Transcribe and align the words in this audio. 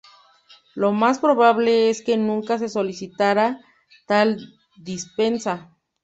Lo 0.73 0.93
más 0.93 1.19
probable 1.19 1.91
es 1.91 2.01
que 2.01 2.17
nunca 2.17 2.57
se 2.57 2.69
solicitara 2.69 3.59
tal 4.07 4.39
dispensa. 4.79 5.77